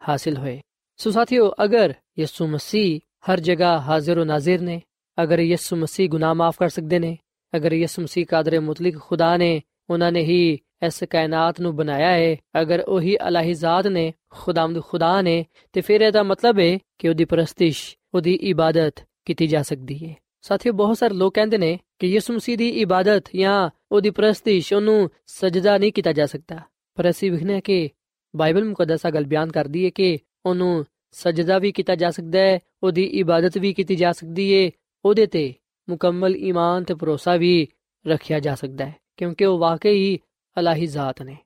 [0.09, 0.61] ਹਾਸਿਲ ਹੋਏ।
[0.97, 4.81] ਸੋ ਸਾਥੀਓ, ਅਗਰ ਯਿਸੂ ਮਸੀਹ ਹਰ ਜਗ੍ਹਾ ਹਾਜ਼ਰ ਨਾਜ਼ਰ ਨੇ।
[5.23, 7.17] ਅਗਰ ਯਿਸੂ ਮਸੀਹ ਗੁਨਾਹ ਮਾਫ ਕਰ ਸਕਦੇ ਨੇ,
[7.55, 12.35] ਅਗਰ ਯਿਸੂ ਮਸੀਹ ਕਾਦਰ ਮੁਤਲਕ ਖੁਦਾ ਨੇ, ਉਹਨਾਂ ਨੇ ਹੀ ਇਸ ਕਾਇਨਾਤ ਨੂੰ ਬਣਾਇਆ ਹੈ
[12.61, 17.25] ਅਗਰ ਉਹੀ ਅਲਾਹੀ ਜ਼ਾਤ ਨੇ ਖੁਦਾਮਦ ਖੁਦਾ ਨੇ, ਤੇ ਫਿਰ ਇਹਦਾ ਮਤਲਬ ਹੈ ਕਿ ਉਹਦੀ
[17.25, 18.93] ਪ੍ਰਸਤਿਸ਼, ਉਹਦੀ ਇਬਾਦਤ
[19.25, 23.23] ਕੀਤੀ ਜਾ ਸਕਦੀ ਹੈ ਸਾਥੀਓ, ਬਹੁਤ ਸਾਰੇ ਲੋਕ ਕਹਿੰਦੇ ਨੇ ਕਿ ਯਿਸੂ ਮਸੀਹ ਦੀ ਇਬਾਦਤ
[23.35, 26.59] ਜਾਂ ਉਹਦੀ ਪ੍ਰਸਤਿਸ਼, ਉਹਨੂੰ ਸਜਦਾ ਨਹੀਂ ਕੀਤਾ ਜਾ ਸਕਦਾ।
[26.95, 27.89] ਪਰ ਅਸੀਂ ਵਿਖਨੇ ਕਿ
[28.35, 33.03] ਬਾਈਬਲ ਮੁਕੱਦਸਾ ਗੱਲ ਬਿਆਨ ਕਰਦੀ ਹੈ ਕਿ ਉਹਨੂੰ ਸਜਦਾ ਵੀ ਕੀਤਾ ਜਾ ਸਕਦਾ ਹੈ, ਉਹਦੀ
[33.03, 34.71] ਇਬਾਦਤ ਵੀ ਕੀਤੀ ਜਾ ਸਕਦੀ ਹੈ
[35.05, 35.53] ਉਹਦੇ ਤੇ
[35.89, 37.67] ਮੁਕੰਮਲ ਈਮਾਨ ਤੇ ਭਰੋਸਾ ਵੀ
[38.07, 40.19] ਰੱਖਿਆ ਜਾ ਸਕਦਾ ਹੈ, ਕਿਉਂਕਿ ਉਹ ਵਾਕਈ
[40.59, 41.37] ਅਲਾਹੀ ਜ਼ਾਤ ਨੇ।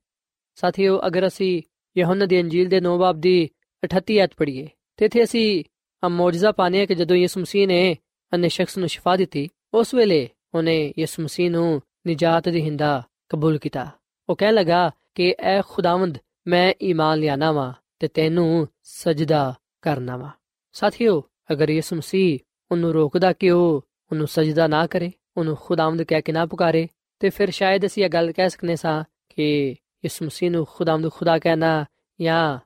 [0.56, 1.62] ਸਾਥੀਓ, ਅਗਰ ਅਸੀਂ
[1.97, 3.50] ਯਹੋਨਾ ਦੀ ਅੰਜੀਲ ਦੇ 9 ਬਾਬ ਦੀ
[3.84, 5.63] 38 ਐਤ ਪੜ੍ਹੀਏ, ਤੇ ਇਥੇ ਅਸੀਂ
[6.04, 7.97] ਆ ਮੌਜਜ਼ਾ ਪਾਣੇ ਕਿ ਜਦੋਂ ਯਿਸੂ ਮਸੀਹ ਨੇ
[8.36, 13.58] ਅਨੇ ਸ਼ਖਸ ਨੂੰ ਸ਼ਿਫਾ ਦਿੱਤੀ, ਉਸ ਵੇਲੇ ਉਹਨੇ ਯਿਸੂ ਮਸੀਹ ਨੂੰ ਨਜਾਤ ਦੀ ਹਿੰਦਾ ਕਬੂਲ
[13.58, 13.91] ਕੀਤਾ।
[14.30, 20.30] ਉਹ ਕਹਿ ਲਗਾ ਕਿ, ਐ ਖੁਦਾਵੰਦ, ਮੈਂ ਈਮਾਨ ਲਿਆਣਾ ਵਾ ਤੇ ਤੈਨੂੰ ਸਜਦਾ ਕਰਨਾ ਵਾ।
[20.71, 22.39] ਸਾਥੀਓ, ਅਗਰ ਯਿਸੂ ਮਸੀਹ
[22.71, 26.88] ਉਹਨੂੰ ਰੋਕਦਾ ਕਿ ਉਹ ਉਹਨੂੰ ਸਜਦਾ ਨਾ ਕਰੇ, ਉਹਨੂੰ ਖੁਦਾਵੰਦ ਕਹਿ ਕੇ ਨਾ ਪੁਕਾਰੇ,
[27.19, 29.69] ਤੇ ਫਿਰ ਸ਼ਾਇਦ ਅਸੀਂ ਇਹ ਗੱਲ ਕਹਿ ਸਕਨੇ ਸਾਂ ਕਿ
[30.06, 31.86] ਯਿਸੂ ਮਸੀਹ ਨੂੰ ਖੁਦਾਵੰਦ ਖੁਦਾ ਕਹਿਣਾ
[32.21, 32.60] ਜਾਂ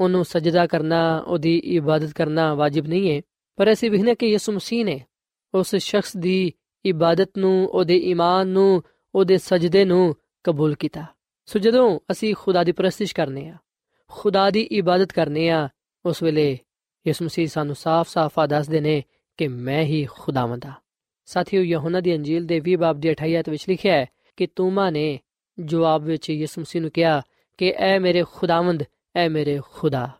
[0.00, 3.22] ਉਹਨੂੰ ਸਜਦਾ ਕਰਨਾ, ਉਹਦੀ ਇਬਾਦਤ ਕਰਨਾ ਵਾਜਿਬ ਨਹੀਂ ਹੈ
[3.56, 5.04] ਪਰ ਅਸੀਂ ਵਿਖਨੇ ਕਿ ਯਿਸੂ ਮਸੀਹ ਨੇ
[5.54, 6.52] ਉਸ ਸ਼ਖਸ ਦੀ
[6.84, 8.82] ਇਬਾਦਤ ਨੂੰ, ਉਹਦੇ ਈਮਾਨ ਨੂੰ,
[9.14, 11.04] ਉਹਦੇ ਸਜਦੇ ਨੂੰ ਕਬੂਲ ਕੀਤਾ।
[11.46, 13.56] ਸੋ ਜਦੋਂ ਅਸੀਂ ਖੁਦਾ ਦੀ ਪ੍ਰਸਤਿਸ਼ ਕਰਨੇ ਆ
[14.08, 15.68] ਖੁਦਾ ਦੀ ਇਬਾਦਤ ਕਰਨੇ ਆ,
[16.06, 16.58] ਉਸ ਵੇਲੇ
[17.06, 19.04] ਯਿਸੂ ਮਸੀਹ ਸਾਨੂੰ ਸਾਫ਼-ਸਾਫ਼ ਦੱਸਦੇ ਨੇ
[19.36, 20.72] ਕਿ ਮੈਂ ਹੀ ਖੁਦਾਵੰਦ ਆ।
[21.26, 24.90] ਸਾਥੀਓ, ਯਹੋਨਾ ਦੀ ਅੰਜੀਲ ਦੇ 20 ਬਾਬ ਦੀ 28 ਆਇਤ ਵਿੱਚ ਲਿਖਿਆ ਹੈ ਕਿ ਤੂਮਾ
[24.90, 25.20] ਨੇ
[25.60, 27.22] ਜਵਾਬ ਵਿੱਚ ਯਿਸੂ ਮਸੀਹ ਨੂੰ ਕਿਹਾ
[27.58, 28.82] ਕਿ, ਐ ਮੇਰੇ ਖੁਦਾਵੰਦ,
[29.16, 30.10] ਐ ਮੇਰੇ ਖੁਦਾ।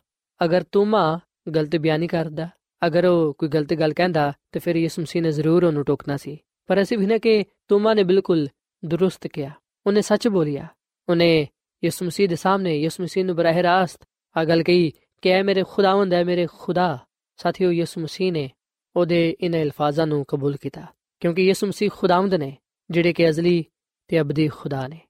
[0.44, 1.20] ਅਗਰ ਤੂਮਾ
[1.57, 2.48] ਗਲਤ ਬਿਆਨੀ ਕਰਦਾ,
[2.87, 6.38] ਅਗਰ ਉਹ ਕੋਈ ਗਲਤ ਗੱਲ ਕਹਿੰਦਾ, ਤੇ ਫਿਰ ਯਿਸੂ ਮਸੀਹ ਨੇ ਜ਼ਰੂਰ ਉਹਨੂੰ ਟੋਕਣਾ ਸੀ।
[6.66, 8.48] ਪਰ ਅਸੀਂ ਵੀ ਨਾ ਕਿ ਤੂਮਾ ਨੇ ਬਿਲਕੁਲ
[8.85, 9.51] ਦਰੁਸਤ ਕਿਹਾ।
[9.87, 10.68] ਉਹਨੇ ਸੱਚ ਬੋਲਿਆ।
[11.09, 11.48] ਉਹਨੇ
[11.83, 14.05] ਯਿਸੂ ਮਸੀਹ ਦੇ ਸਾਹਮਣੇ ਯਿਸੂ ਮਸੀਹ ਨੂੰ ਬਰਾਹ ਰਾਸਤ
[14.37, 14.91] ਆ ਗੱਲ ਕਹੀ
[15.23, 16.99] ਕਿ ਐ ਮੇਰੇ ਖੁਦਾਵੰਦ ਐ ਮੇਰੇ ਖੁਦਾ
[17.38, 18.51] ਸਾਥੀਓ ਯਿਸੂ ਮਸੀਹ ਨੇ
[18.97, 20.87] ਉਹਦੇ ਇਨ ਅਲਫਾਜ਼ਾਂ ਨੂੰ ਕਬੂਲ ਕੀਤਾ
[21.21, 22.57] ਕਿਉਂਕਿ ਯਿਸੂ ਮਸੀਹ ਖੁਦਾਵੰਦ ਨੇ
[22.91, 23.64] ਜਿਹੜੇ ਕਿ ਅਜ਼ਲੀ
[24.09, 25.01] ਤੇ ਅਬਦੀ ਖੁਦਾ ਨੇ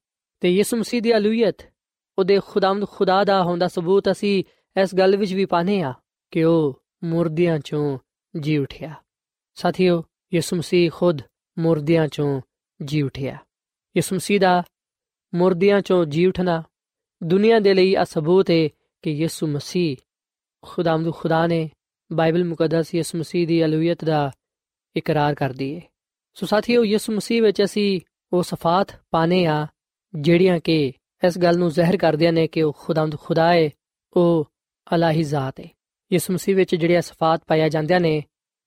[0.41, 1.63] ਤੇ ਯਿਸੂ ਮਸੀਹ ਦੀ ਅਲੂਹੀਅਤ
[2.19, 4.45] ਉਹਦੇ ਖੁਦਾਵੰਦ ਖੁਦਾ ਦਾ ਹੋਣ ਦਾ ਸਬੂਤ ਅਸੀਂ
[4.77, 5.95] ਇਸ ਗੱਲ ਵਿੱਚ ਵੀ ਪਾਨੇ ਆ
[6.31, 7.99] ਕਿ ਉਹ ਮੁਰਦਿਆਂ ਚੋਂ
[8.35, 8.95] ਜੀ ਉਠਿਆ
[9.57, 10.03] ਸਾਥੀਓ
[10.35, 11.23] ਯਿਸੂ ਮਸੀਹ ਖੁਦ
[11.59, 12.41] ਮੁਰਦਿਆਂ ਚੋਂ
[12.83, 13.37] ਜੀ ਉਠਿਆ
[13.97, 14.63] ਯਿਸੂ ਮਸੀਹ ਦਾ
[15.33, 16.63] ਮੁਰਦਿਆਂ ਚੋਂ ਜੀ ਉਠਣਾ,
[17.23, 18.69] ਦੁਨੀਆ ਦੇ ਲਈ ਆ ਸਬੂਤ ਹੈ
[19.05, 19.97] ਕਿ ਯਿਸੂ ਮਸੀਹ
[20.63, 21.69] ਖੁਦਾਮਦ ਖੁਦਾ ਨੇ
[22.11, 24.31] ਬਾਈਬਲ ਮੁਕੱਦਸ ਯਿਸੂ ਮਸੀਹ ਦੀ ਅਲੂਹੀਅਤ ਦਾ
[24.97, 25.81] ਇਕਰਾਰ ਕਰਦੀ ਹੈ
[26.37, 28.01] ਸੋ ਸਾਥੀਓ, ਯਿਸੂ ਮਸੀਹ ਵਿੱਚ ਅਸੀਂ
[28.33, 29.67] ਉਹ ਸਫਾਤ ਪਾਣੇ ਆ
[30.15, 30.93] ਜਿਹੜੀਆਂ ਕਿ
[31.27, 33.69] ਇਸ ਗੱਲ ਨੂੰ ਜ਼ਾਹਿਰ ਕਰਦੀਆਂ ਨੇ ਕਿ ਉਹ ਖੁਦਾਵੰਦ ਖੁਦਾ ਹੈ
[34.17, 34.47] ਉਹ
[34.95, 35.69] ਅਲਾਹੀ ਜ਼ਾਤ ਹੈ
[36.11, 38.23] ਯਿਸੂ ਮਸੀਹ ਵਿੱਚ ਜਿਹੜੀਆਂ ਸਫਾਤ ਪਾਇਆ ਜਾਂਦੀਆਂ ਨੇ,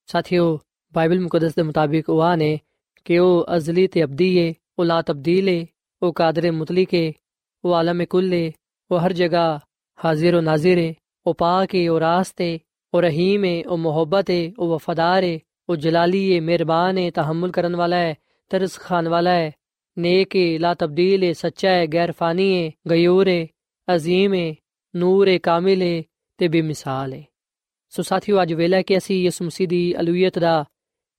[0.09, 0.59] ਸਾਥੀਓ,
[0.93, 2.59] ਬਾਈਬਲ ਮੁਕੱਦਸ ਦੇ ਮੁਤਾਬਿਕ ਉਹ ਆ ਨੇ
[3.05, 5.65] ਕਿ ਉਹ ਅਜ਼ਲੀ ਤੇ ਅਬਦੀ ਹੈ ਉਹ ਲਾ ਤਬਦੀਲ ਹੈ
[6.02, 7.10] ਉਹ ਕਾਦਰ ਮੁਤਲਕ ਹੈ
[7.64, 8.50] ਉਹ ਆਲਮ ਕੁੱਲ ਹੈ
[8.90, 9.58] ਉਹ ਹਰ ਜਗ੍ਹਾ
[9.98, 10.92] ਹਾਜ਼ਰ و ਨਾਜ਼ਰ ਹੈ
[11.26, 12.58] ਉਹ ਪਾਕ ਹੈ ਉਹ ਰਾਸਤ ਹੈ
[12.92, 15.38] ਉਹ ਰਹੀਮ ਹੈ ਉਹ ਮੁਹੱਬਤ ਹੈ ਉਹ ਵਫਾਦਾਰ ਹੈ
[15.68, 18.14] ਉਹ ਜਲਾਲੀ ਹੈ ਮਿਹਰਬਾਨ ਹੈ ਤਹਮਲ ਕਰਨ ਵਾਲਾ ਹੈ
[18.50, 19.52] ਤਰਸ ਖਾਨ ਵਾਲਾ ਹੈ
[19.96, 23.44] नेक है ला तब्दील है सच्चा है गैर फानी है गयूर है
[23.88, 24.54] ਅਜ਼ੀਮ ਹੈ
[24.94, 26.02] ਨੂਰ ਹੈ ਕਾਮਿਲ ਹੈ
[26.38, 27.22] ਤੇ ਬੇਮਿਸਾਲ ਹੈ
[27.92, 30.64] ਸੋ ਸਾਥੀਓ ਅੱਜ ਵੇਲਾ ਕਿ ਅਸੀਂ ਯਿਸੂ ਮਸੀਹ ਦੀ ਅਲੂਹੀਅਤ ਦਾ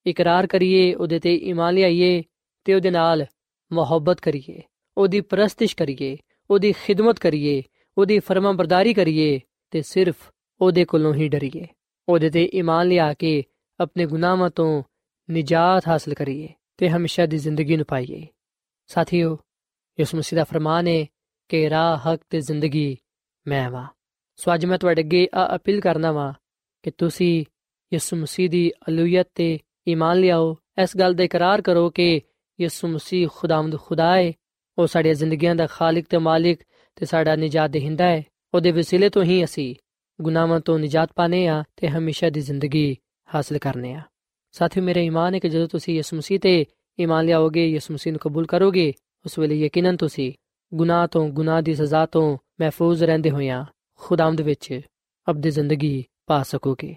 [0.06, 2.24] ਇਕਰਾਰ ਕਰੀਏ ਉਹਦੇ ਤੇ ਈਮਾਨ ਲਿਆਈਏ
[2.66, 3.26] ਤੇ ਉਹਦੇ ਨਾਲ
[3.72, 4.62] ਮੁਹੱਬਤ ਕਰੀਏ
[4.97, 6.17] ਉਹਦੀ ਪ੍ਰਸਤਿਸ਼ ਕਰੀਏ,
[6.51, 7.63] ਉਹਦੀ ਖਿਦਮਤ ਕਰੀਏ,
[7.99, 10.17] ਉਹਦੀ ਫਰਮਾਬਰਦਾਰੀ ਕਰੀਏ ਤੇ ਸਿਰਫ
[10.61, 11.67] ਉਹਦੇ ਕੋਲੋਂ ਹੀ ਡਰੀਏ।
[12.09, 13.45] ਉਹਦੇ ਤੇ ਈਮਾਨ ਲਿਆ ਕੇ
[13.81, 14.83] ਆਪਣੇ ਗੁਨਾਹਾਂ ਤੋਂ
[15.31, 18.27] ਨਿਜਾਤ ਹਾਸਲ ਕਰੀਏ ਤੇ ਹਮੇਸ਼ਾ ਦੀ ਜ਼ਿੰਦਗੀ ਨੂੰ ਪਾਈਏ।
[18.87, 19.39] ਸਾਥੀਓ
[20.01, 21.07] ਯਿਸੂ ਮਸੀਹ ਦਾ ਫਰਮਾਨ ਹੈ
[21.49, 22.99] ਕਿ ਰਾਹ, ਹਕ ਤੇ ਜ਼ਿੰਦਗੀ
[23.47, 23.87] ਮੈਂ ਵਾ।
[24.37, 26.33] ਸੋ ਅੱਜ ਮੈਂ ਤੁਹਾਡੇ ਅੱਗੇ ਆ ਅਪੀਲ ਕਰਨਾ ਵਾਂ
[26.83, 27.45] ਕਿ ਤੁਸੀਂ
[27.93, 32.21] ਯਿਸੂ ਮਸੀਹ ਦੀ ਅਲੂਹੀਅਤ ਤੇ ਈਮਾਨ ਲਿਆਓ। ਇਸ ਗੱਲ ਦਾ ਇਕਰਾਰ ਕਰੋ ਕਿ
[32.61, 34.33] ਯਿਸੂ ਮਸੀਹ ਖੁਦਾਵੰਦ ਖੁਦਾ ਹੈ
[34.79, 36.61] ਉਹ ਸਾਡੀਆਂ ਜ਼ਿੰਦਗੀਆਂ ਦਾ ਖਾਲਕ ਤੇ ਮਾਲਿਕ
[36.97, 38.23] ਤੇ ਸਾਡਾ ਨਿਜਾਤ ਦੇਹਿੰਦਾ ਹੈ।
[38.55, 39.75] ਉਹਦੇ ਵਸੀਲੇ ਤੋਂ ਹੀ ਅਸੀਂ
[40.21, 42.97] ਗੁਨਾਹਾਂ ਤੋਂ ਨਿਜਾਤ ਪਾਣੇ ਆ ਤੇ ਹਮੇਸ਼ਾ ਦੀ ਜ਼ਿੰਦਗੀ
[43.35, 44.01] ਹਾਸਲ ਕਰਨੇ ਆ
[44.53, 46.65] ਸਾਥੀਓ, ਮੇਰੇ ਈਮਾਨ ਹੈ ਕਿ ਜਦੋਂ ਤੁਸੀਂ ਯਿਸੂ ਮਸੀਹ ਤੇ
[47.01, 48.93] ਈਮਾਨ ਲਿਆਓਗੇ, ਯਿਸੂ ਮਸੀਹ ਨੂੰ ਕਬੂਲ ਕਰੋਗੇ,
[49.25, 50.33] ਉਸ ਵੇਲੇ ਯਕੀਨਨ ਤੁਸੀਂ
[50.75, 53.65] ਗੁਨਾਹ ਤੋਂ, ਗੁਨਾਹ ਦੀ ਸਜ਼ਾ ਤੋਂ ਮਹਿਫੂਜ਼ ਰਹਿੰਦੇ ਹੋਇਆਂ
[53.97, 54.81] ਖੁਦਾਵੰਦ ਵਿੱਚ
[55.31, 56.97] ਅਬਦੀ ਜ਼ਿੰਦਗੀ ਪਾ ਸਕੋਗੇ।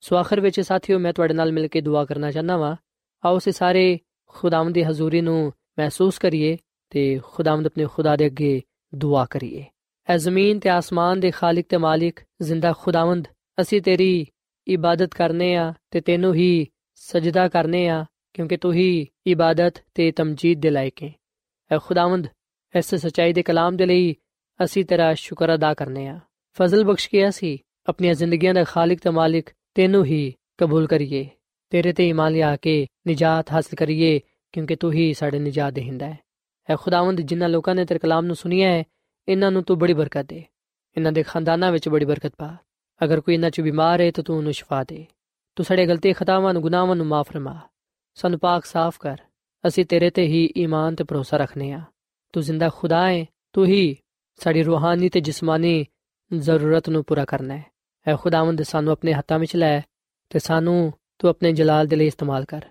[0.00, 2.76] ਸੋ ਆਖਰ ਵਿੱਚ ਸਾਥੀਓ, ਮੈਂ ਤੁਹਾਡੇ ਨਾਲ ਮਿਲ ਕੇ ਦੁਆ ਕਰਨਾ ਚਾਹਨਾ ਵਾਂ।
[3.24, 3.98] ਆਓ ਸੇ ਸਾਰੇ
[4.28, 6.58] ਖੁਦਾਵੰਦ ਦੀ ਹਜ਼ੂਰੀ ਨੂੰ ਮਹਿਸੂਸ ਕਰੀਏ।
[6.94, 8.60] ਤੇ ਖੁਦਾਵੰਦ ਆਪਣੇ ਖੁਦਾ ਦੇ ਅੱਗੇ
[8.92, 9.64] ਦੁਆ ਕਰੀਏ
[10.08, 13.26] ਐ ਜ਼ਮੀਨ ਤੇ ਆਸਮਾਨ ਦੇ ਖਾਲਕ ਤੇ ਮਾਲਿਕ ਜ਼ਿੰਦਾ ਖੁਦਾਵੰਦ
[13.60, 14.26] ਅਸੀਂ ਤੇਰੀ
[14.66, 16.66] ਇਬਾਦਤ ਕਰਨੇ ਆ ਤੇ ਤੈਨੂੰ ਹੀ
[17.02, 21.12] ਸਜਦਾ ਕਰਨੇ ਆ ਕਿਉਂਕਿ ਤੂੰ ਹੀ ਇਬਾਦਤ ਤੇ ਤਮਜੀਦ ਦੇ ਲਾਇਕ ਹੈ
[21.70, 22.26] ਐ ਖੁਦਾਵੰਦ
[22.74, 24.14] ਇਸ ਸਚਾਈ ਦੇ ਕਲਾਮ ਦੇ ਲਈ
[24.60, 26.18] ਅਸੀਂ ਤੇਰਾ ਸ਼ੁਕਰ ਅਦਾ ਕਰਨੇ ਆ
[26.56, 27.56] ਫਜ਼ਲ ਬਖਸ਼ ਕੇ ਅਸੀਂ
[27.88, 31.26] ਆਪਣੀਆਂ ਜ਼ਿੰਦਗੀਆਂ ਦਾ ਖਾਲਕ ਤੇ ਮਾਲਿਕ ਤੈਨੂੰ ਹੀ ਕਬੂਲ ਕਰੀਏ
[31.72, 34.18] ਤੇਰੇ ਤੇ ਈਮਾਨ ਲਿਆ ਕੇ ਨਜਾਤ ਹਾਸਲ ਕਰੀਏ
[34.54, 36.18] ਕਿਉਂਕਿ ਤੂੰ ਹੀ ਸਾਡੇ ਨਜਾਤ ਦੇਹਿੰਦਾ ਹੈ
[36.70, 38.84] ਐ ਖੁਦਾਵੰਦ ਜਿਨ੍ਹਾਂ ਲੋਕਾਂ ਨੇ ਤੇਰੇ ਕਲਾਮ ਨੂੰ ਸੁਨਿਆ ਹੈ,
[39.28, 40.44] ਇਹਨਾਂ ਨੂੰ ਤੂੰ ਬੜੀ ਬਰਕਤ ਦੇ।
[40.96, 42.56] ਇਹਨਾਂ ਦੇ ਖਾਨਦਾਨਾਂ ਵਿੱਚ ਬੜੀ ਬਰਕਤ ਪਾ।
[43.04, 45.06] ਅਗਰ ਕੋਈ ਇਹਨਾਂ 'ਚ ਬਿਮਾਰ ਹੈ ਤਾਂ ਤੂੰ ਉਹਨੂੰ ਸ਼ਿਫਾ ਦੇ।
[45.56, 47.60] ਤੂੰ ਸਾਡੇ ਗਲਤੀ ਖਤਾਵਾਂ ਨੂੰ, ਗੁਨਾਹਾਂ ਨੂੰ ਮਾਫ ਫਰਮਾ।
[48.14, 49.18] ਸਾਨੂੰ ਪਾਕ ਸਾਫ਼ ਕਰ।
[49.66, 51.80] ਅਸੀਂ ਤੇਰੇ ਤੇ ਹੀ ਈਮਾਨ ਤੇ ਭਰੋਸਾ ਰੱਖਨੇ ਆ
[52.32, 53.96] ਤੂੰ ਜ਼ਿੰਦਾ ਖੁਦਾ ਹੈ, ਤੂੰ ਹੀ
[54.36, 55.86] ਸਾਡੀ ਰੂਹਾਨੀ ਤੇ ਜਿਸਮਾਨੀ
[56.38, 57.64] ਜ਼ਰੂਰਤ ਨੂੰ ਪੂਰਾ ਕਰਨਾ ਹੈ।
[58.06, 59.80] ਐ ਖੁਦਾਵੰਦ, ਸਾਨੂੰ ਆਪਣੇ ਹੱਥਾਂ ਵਿੱਚ ਲੈ
[60.30, 62.62] ਤੇ ਸਾਨੂੰ ਤੂੰ ਆਪਣੇ ਜਲਾਲ ਦੇ ਲਈ ਇਸਤੇਮਾਲ ਕਰ।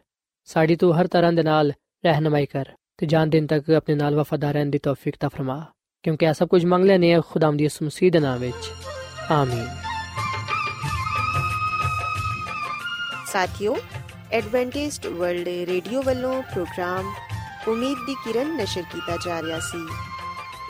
[0.46, 1.74] ਸਾਡੀ ਤੂੰ ਹਰ ਤਰ੍ਹਾਂ ਦੇ ਨਾਲ
[2.06, 5.66] ਰਹਿਨਮਾਈ ਕਰ। ਤੇ ਜਾਨ ਦਿਨ ਤੱਕ ਆਪਣੇ ਨਾਲ ਵਫਾਦਾਰ ਰਹਿਣ ਦੀ ਤੌਫੀਕ ਤਾ ਫਰਮਾ,
[6.04, 8.72] ਕਿਉਂਕਿ ਇਹ ਸਭ ਕੁਝ ਮੰਗ ਲੈਨੇ ਆ ਖੁਦਾਵੰਦ ਦੀ ਮਸੀਹ ਦੇ ਨਾਮ ਵਿੱਚ।
[9.32, 9.68] ਆਮੀਨ।
[13.28, 13.78] ਸਾਥਿਓ,
[14.32, 17.14] ਐਡਵੈਂਟਿਸਟ ਵਰਲਡ ਰੇਡੀਓ ਵੱਲੋਂ ਪ੍ਰੋਗਰਾਮ
[17.68, 19.88] ਉਮੀਦ ਦੀ ਕਿਰਨ ਨਸ਼ਰ ਕੀਤਾ ਜਾ ਰਿਹਾ ਸੀ।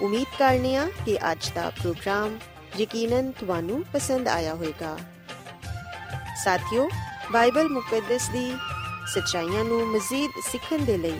[0.02, 2.38] ਉਮੀਦ ਕਰਨੇ ਆ ਕਿ ਅੱਜ ਦਾ ਪ੍ਰੋਗਰਾਮ
[2.80, 4.98] ਯਕੀਨਨ ਤੁਹਾਨੂੰ ਪਸੰਦ ਆਇਆ ਹੋਵੇਗਾ।
[6.44, 6.90] ਸਾਥਿਓ,
[7.32, 8.56] ਬਾਈਬਲ ਮੁਕੱਦਸ ਦੀ
[9.08, 11.20] ਸਚਾਈਆਂ ਨੂੰ ਮਜ਼ੀਦ ਸਿੱਖਣ ਦੇ ਲਈ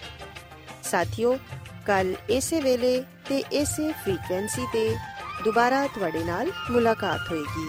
[0.91, 1.37] ਸਾਥਿਓ,
[1.85, 4.95] ਕੱਲ ਇਸੇ ਵੇਲੇ ਤੇ ਇਸੇ ਫ੍ਰੀਕਵੈਂਸੀ ਤੇ
[5.43, 7.67] ਦੁਬਾਰਾ ਤੁਹਾਡੇ ਨਾਲ ਮੁਲਾਕਾਤ ਹੋਏਗੀ।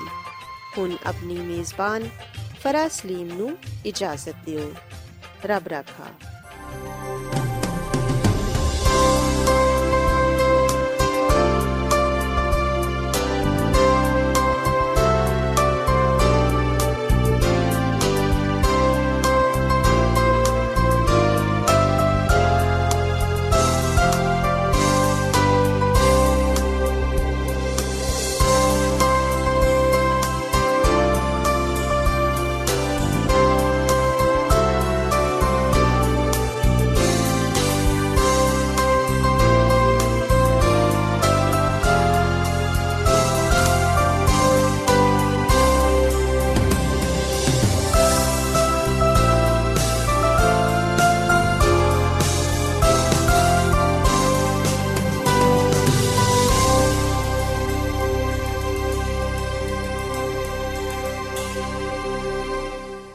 [0.79, 2.09] ਹੁਣ ਆਪਣੀ ਮੇਜ਼ਬਾਨ
[2.61, 3.57] ਫਰਾਜ਼ ਸਲੀਮ ਨੂੰ
[3.87, 4.73] ਇਜਾਜ਼ਤ ਦਿਓ।
[5.45, 6.09] ਰੱਬ ਰਾਖਾ।